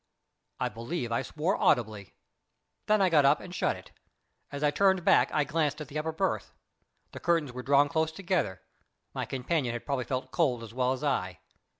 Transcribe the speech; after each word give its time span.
I 0.59 0.67
believe 0.69 1.11
I 1.11 1.21
swore 1.21 1.55
audibly. 1.57 2.15
Then 2.87 3.03
I 3.03 3.09
got 3.11 3.23
up 3.23 3.39
and 3.39 3.53
shut 3.53 3.75
it. 3.75 3.91
As 4.51 4.63
I 4.63 4.71
turned 4.71 5.05
back 5.05 5.31
I 5.31 5.43
glanced 5.43 5.79
at 5.79 5.89
the 5.89 5.99
upper 5.99 6.11
berth. 6.11 6.55
The 7.11 7.19
curtains 7.19 7.53
were 7.53 7.61
drawn 7.61 7.87
close 7.87 8.11
together; 8.11 8.63
my 9.13 9.25
companion 9.25 9.73
had 9.73 9.85
probably 9.85 10.05
felt 10.05 10.31
cold 10.31 10.63
as 10.63 10.73
well 10.73 10.91
as 10.93 11.03
I. 11.03 11.37